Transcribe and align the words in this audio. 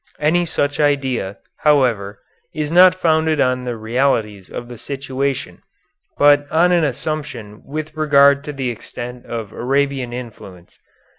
Any 0.19 0.45
such 0.45 0.79
idea, 0.79 1.37
however, 1.57 2.17
is 2.55 2.71
not 2.71 2.95
founded 2.95 3.39
on 3.39 3.65
the 3.65 3.77
realities 3.77 4.49
of 4.49 4.67
the 4.67 4.79
situation, 4.79 5.61
but 6.17 6.47
on 6.51 6.71
an 6.71 6.83
assumption 6.83 7.61
with 7.65 7.95
regard 7.95 8.43
to 8.45 8.51
the 8.51 8.71
extent 8.71 9.27
of 9.27 9.51
Arabian 9.51 10.11
influence. 10.11 10.79